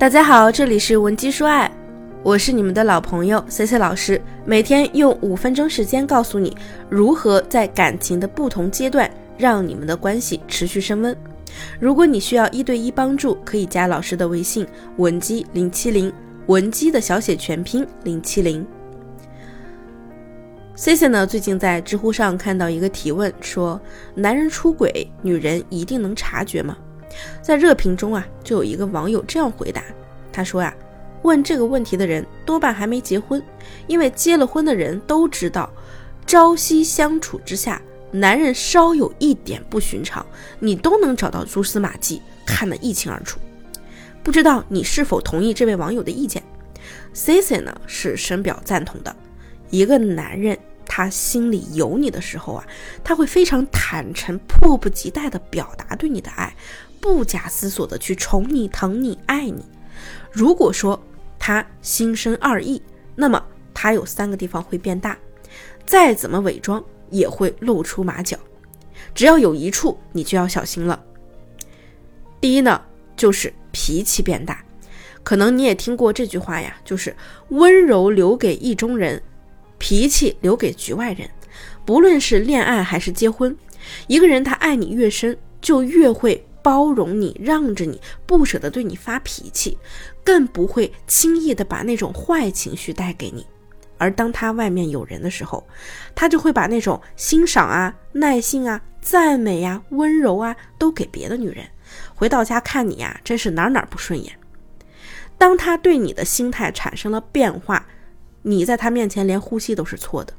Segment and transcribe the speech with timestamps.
[0.00, 1.70] 大家好，这里是文姬说爱，
[2.22, 6.56] 我是你们的老朋友 C C 老师，每天用五分钟时间告诉你
[6.88, 11.14] 如何在感情的不同阶段让你们的关系持续升温。
[11.78, 16.10] 如果你需要一对一帮助，可以加老师的微信文姬零七零，
[16.46, 18.66] 文姬的小写全拼零七零。
[20.76, 23.78] C C 呢，最近在知乎上看到一个提问，说
[24.14, 26.74] 男人出轨，女人一定能察觉吗？
[27.42, 29.82] 在热评中啊，就有一个网友这样回答，
[30.32, 30.74] 他说呀，
[31.22, 33.42] 问这个问题的人多半还没结婚，
[33.86, 35.70] 因为结了婚的人都知道，
[36.26, 40.24] 朝夕相处之下，男人稍有一点不寻常，
[40.58, 43.38] 你都能找到蛛丝马迹，看得一清二楚。
[44.22, 46.42] 不知道你是否同意这位网友的意见
[47.12, 49.14] ？C C 呢是深表赞同的，
[49.70, 50.58] 一个男人。
[50.92, 52.66] 他心里有你的时候啊，
[53.04, 56.52] 他会非常坦诚、迫不及待地表达对你的爱，
[57.00, 59.64] 不假思索地去宠你、疼你、爱你。
[60.30, 61.02] 如果说
[61.38, 62.80] 他心生二意，
[63.14, 65.16] 那么他有三个地方会变大，
[65.86, 68.38] 再怎么伪装也会露出马脚。
[69.14, 71.02] 只要有一处，你就要小心了。
[72.40, 72.80] 第一呢，
[73.16, 74.64] 就是脾气变大。
[75.22, 77.14] 可能你也听过这句话呀，就是
[77.48, 79.22] 温柔留给意中人。
[79.78, 81.28] 脾气留给局外人，
[81.86, 83.56] 不论是恋爱还是结婚，
[84.08, 89.78] 一个人他爱你越深，就越会包容你，让着你，不舍得对你发脾气，
[90.24, 93.46] 更不会轻易的把那种坏情绪带给你。
[93.98, 95.66] 而当他外面有人的时候，
[96.14, 101.66] 他就会把那种欣赏啊、耐心啊、赞美呀、温柔啊都给别的女人，
[102.14, 104.32] 回到家看你呀，真是哪哪不顺眼。
[105.36, 107.86] 当他对你的心态产生了变化。
[108.42, 110.32] 你在他面前连呼吸都是错的，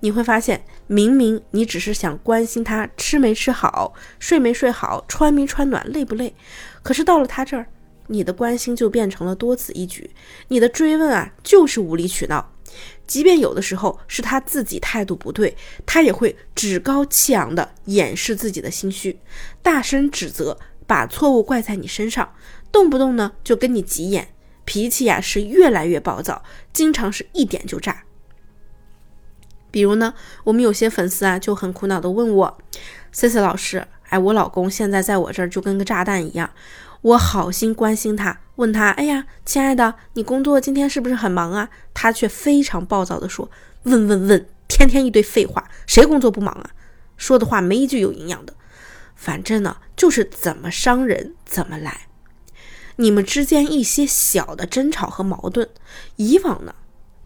[0.00, 6.34] 你会发现，明明你只是想关心他吃没吃好、睡没睡好、穿没穿暖、累不累，
[6.82, 7.66] 可是到了他这儿，
[8.08, 10.10] 你的关心就变成了多此一举，
[10.48, 12.52] 你的追问啊就是无理取闹。
[13.06, 15.56] 即便有的时候是他自己态度不对，
[15.86, 19.18] 他也会趾高气扬地掩饰自己的心虚，
[19.62, 22.34] 大声指责，把错误怪在你身上，
[22.72, 24.28] 动不动呢就跟你急眼。
[24.64, 28.02] 脾气呀是越来越暴躁，经常是一点就炸。
[29.76, 32.58] 比如呢，我们有些粉丝啊就很苦恼的问我
[33.12, 36.48] ，C C 老师，哎，我老公现在在我这儿就跟个炸弹一样，
[37.02, 41.68] 我好心关心他，问他，哎呀，亲爱的，你工作今天是不是很忙啊？
[41.92, 43.50] 他却非常暴躁的说，
[43.82, 46.70] 问问问，天天一堆废话，谁工作不忙啊？
[47.18, 48.54] 说的话没一句有营养的，
[49.14, 52.06] 反正呢就是怎么伤人怎么来。
[52.96, 55.68] 你们之间一些小的争吵和矛盾，
[56.16, 56.74] 以往呢，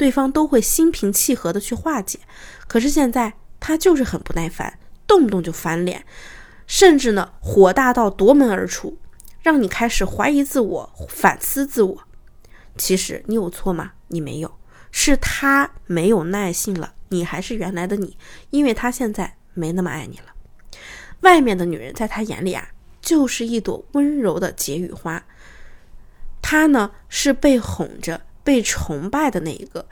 [0.01, 2.21] 对方都会心平气和的去化解，
[2.67, 6.07] 可是现在他就是很不耐烦，动不动就翻脸，
[6.67, 8.97] 甚至呢火大到夺门而出，
[9.43, 11.99] 让你开始怀疑自我、反思自我。
[12.79, 13.93] 其实你有错吗？
[14.09, 14.51] 你没有，
[14.91, 18.17] 是他没有耐性了，你还是原来的你，
[18.49, 20.33] 因为他现在没那么爱你了。
[21.21, 22.71] 外面的女人在他眼里啊，
[23.03, 25.23] 就是一朵温柔的解语花。
[26.41, 29.87] 他呢是被哄着、被崇拜的那一个，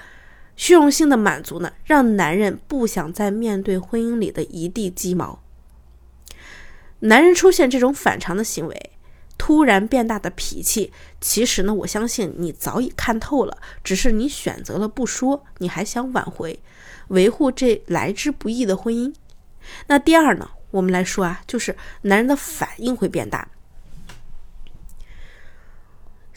[0.57, 5.43] 虚荣心的满足呢，让男人不想再面对婚姻里的一地鸡毛。
[7.01, 8.91] 男人出现这种反常的行为，
[9.37, 16.59] 突然变大的脾气，其实呢，我相信你早已看透了，只是你选择了不说，你还想挽回、
[17.09, 19.15] 维护这来之不易的婚姻。
[19.87, 23.49] 那第二呢，我们来说啊，就是男人的反应会变大。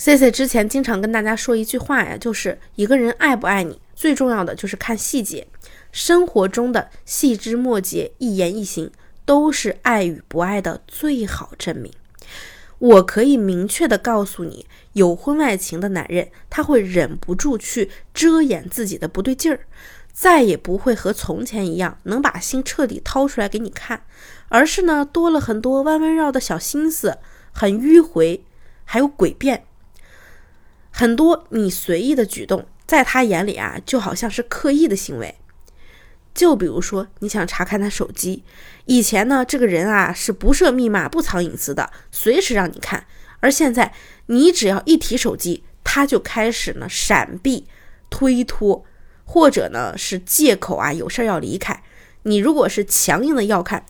[0.04, 5.48] C C 之前经常跟大家说一句话呀，就是一个人爱不爱你，最重要的就是看细节。
[5.92, 8.90] 生活中的细枝末节、一言一行，
[9.26, 11.94] 都是爱与不爱的最好证明。
[12.80, 19.68] 我可以明确的告诉你，有婚外情的男人，他会忍不住去遮掩自己的不对劲儿，
[20.12, 24.02] 再也不会和从前一样能把心彻底掏出来给你看，
[24.50, 27.20] 而是呢多了很多弯弯绕的小心思，
[27.52, 28.44] 很迂回，
[28.84, 29.66] 还有诡辩。
[31.02, 35.34] 很多你随意的举动，在他眼里啊，就好像是刻意的行为。
[36.32, 38.44] 就比如说，你想查看他手机，
[38.86, 43.08] 以前呢，这个人啊是不设密码、不藏隐私的，随时让你看。
[43.40, 43.96] 而现在，
[44.28, 47.66] 你只要一提手机，他就开始呢闪避、
[48.12, 48.86] 推脱，
[49.26, 51.82] 或者呢是借口啊有事要离开。
[52.22, 53.84] 你如果是强硬的要看，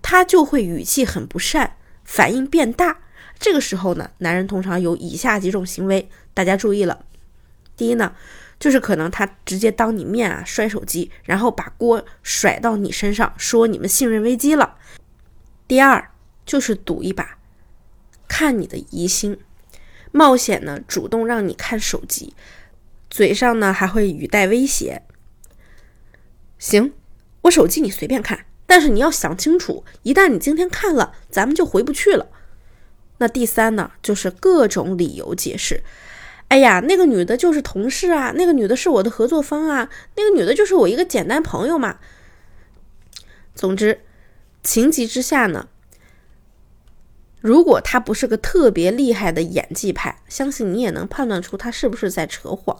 [0.00, 3.00] 他就会语气很不善，反应变大。
[3.38, 6.08] 这个时候呢，男人通常有以下几种行为。
[6.32, 7.04] 大家注意了，
[7.76, 8.14] 第一呢，
[8.58, 14.76] 就是可能他直接当你面啊摔手机，然后把锅甩到你身上，说你们信任危机了。
[15.68, 16.10] 第二
[16.44, 17.38] 就是赌一把，
[18.26, 19.38] 看你的疑心，
[20.10, 22.34] 冒险呢主动让你看手机，
[23.08, 25.02] 嘴上呢还会语带威胁。
[26.58, 26.92] 行，
[27.42, 32.28] 我手机你随便看，但是你要想清楚，一旦你今天看了，咱们就回不去了。
[33.18, 35.82] 那第三呢，就是各种理由解释。
[36.48, 41.98] 哎呀，那个女的就是同事啊，那个女的是我的合作方啊，那个女的就是我一个简单朋友嘛。
[43.54, 44.00] 总之，
[44.62, 45.68] 情急之下呢，
[47.40, 52.78] 如果他不是个特别厉害的演技派，相信你也能判断出他是不是在扯谎。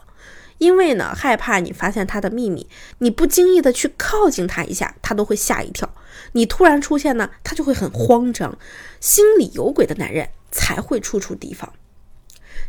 [0.58, 5.92] 因为呢，害怕你发现他的秘密，你不经意的去靠近他一下，他都会吓一跳。
[6.32, 8.58] 你突然出现呢，他就会很慌张。
[9.00, 11.72] 心里有鬼的男人才会处处提防。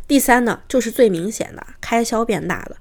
[0.06, 2.76] 第三呢，就是最明显的，开销变大了。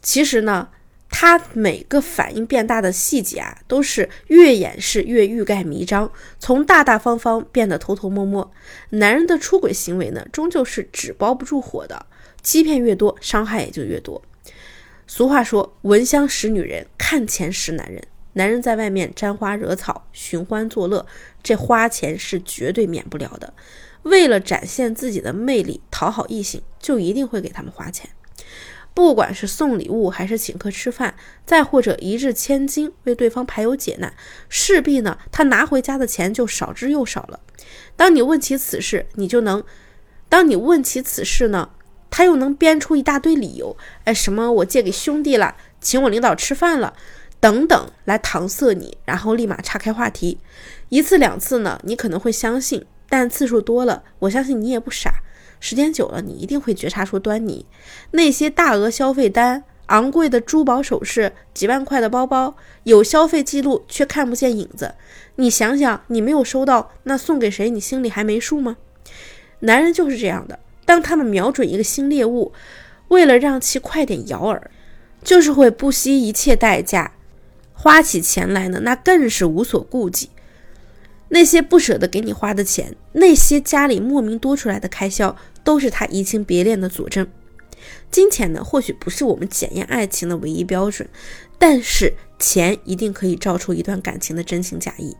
[0.00, 0.68] 其实呢，
[1.08, 8.52] 他每个反应变大的细节啊，都是越掩饰越欲盖弥彰，从大大方方变得偷偷摸摸。
[8.90, 12.06] 男人的出轨行为呢，终究是纸包不住火的，
[12.42, 14.22] 欺骗越多，伤害也就越多。
[15.06, 18.02] 俗话说，闻香识女人，看钱识男人。
[18.36, 21.06] 男人在外面沾花惹草、寻欢作乐，
[21.42, 23.54] 这花钱是绝对免不了的。
[24.02, 28.10] 为了展现自己的魅力、讨好异性，就一定会给他们花钱。
[28.92, 31.14] 不管是送礼物，还是请客吃饭，
[31.46, 34.14] 再或者一掷千金为对方排忧解难，
[34.50, 37.40] 势必呢，他拿回家的钱就少之又少了。
[37.96, 39.62] 当你问起此事，你就能；
[40.28, 41.70] 当你问起此事呢，
[42.10, 43.76] 他又能编出一大堆理由。
[44.04, 46.94] 哎，什么我借给兄弟了，请我领导吃饭了。
[47.40, 50.38] 等等，来搪塞你，然后立马岔开话题。
[50.88, 55.10] 一次两次呢，你可能会相信，但次数多了，我相信你也不傻。
[55.60, 57.66] 时间久了，你一定会觉察出端倪。
[58.12, 64.94] 那些大额消费单、昂贵的珠宝首饰、几万块的包包，有消费记录却看不见影子。
[65.36, 67.70] 你想想，你没有收到，那送给谁？
[67.70, 68.76] 你心里还没数吗？
[69.60, 72.52] 男人就是这样的，当他们瞄准一个新猎物，
[73.08, 74.60] 为了让其快点咬饵，
[75.24, 77.12] 就是会不惜一切代价。
[77.78, 80.30] 花起钱来呢，那更是无所顾忌。
[81.28, 87.26] 那些不舍得给你花的钱，那些家里莫名多出来的开销，都是他移情别恋的佐证。
[88.10, 91.08] 金钱呢，或许不是我们检验爱情的唯一标准，
[91.58, 95.16] 但是钱一定可以照出一段感情的真情假意。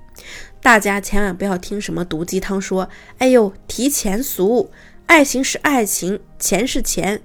[0.62, 2.88] 大家千万不要听什么毒鸡汤说
[3.19, 4.70] ：“哎呦，提钱俗，
[5.06, 7.20] 爱情是爱情，钱是钱。”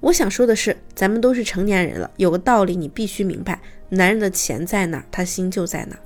[0.00, 5.98] 我想说的是，咱们都是成年人了，有个道理你必须明白：男人的钱在哪，他心就在哪。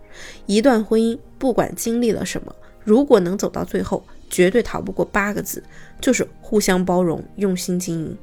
[0.46, 2.54] 一段婚姻，不管经历了什么，
[2.84, 5.62] 如果能走到最后，绝对逃不过八个字，
[6.00, 8.16] 就是互相包容，用心经营。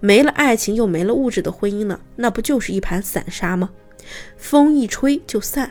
[0.00, 3.70] 没了爱情又没了物质的婚姻呢，那不就是一盘散沙吗？
[4.36, 5.70] 风一吹就散。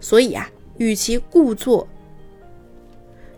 [0.00, 1.88] 所以啊，与其故作，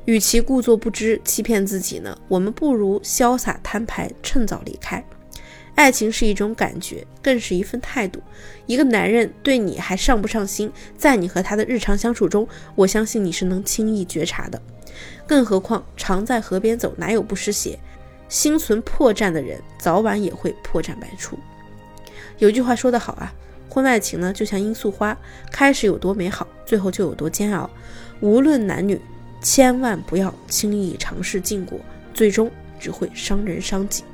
[0.05, 5.05] 与其故作不知，欺骗自己呢，我们不如潇洒摊牌，趁早离开。
[5.75, 8.21] 爱情是一种感觉，更是一份态度。
[8.67, 14.61] 一个男人对你还上不上心，在你和他的日常相处中，我相信你是能轻易觉察的。
[15.27, 17.79] 更何况，常在河边走，哪有不湿鞋？
[18.29, 21.39] 心存破绽的人，早晚也会破绽百出。
[22.39, 23.33] 有句话说得好啊，
[23.69, 25.17] 婚外情呢，就像罂粟花，
[25.51, 27.69] 开始有多美好，最后就有多煎熬。
[28.21, 29.01] 无论男女，
[29.41, 31.79] 千万不要轻易尝试禁果，
[32.13, 34.05] 最终只会伤人伤己。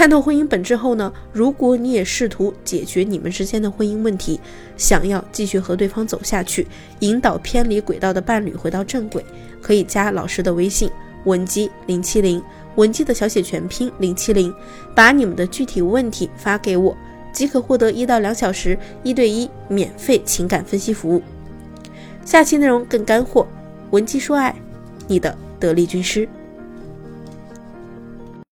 [0.00, 4.40] 看透婚姻本质后呢，如果你也试图解决你们之间的婚姻问题，
[4.74, 6.66] 想要继续和对方走下去，
[7.00, 9.22] 引导偏离轨道的伴侣回到正轨，
[9.60, 10.90] 可以加老师的微信
[11.24, 12.42] 文姬零七零，
[12.76, 14.50] 文姬的小写全拼零七零，
[14.94, 16.96] 把你们的具体问题发给我，
[17.30, 21.22] 即可获得一到两小时一对一免费情感分析服务。
[22.24, 23.46] 下期内容更干货，
[23.90, 24.56] 文姬说爱，
[25.06, 26.26] 你的得力军师。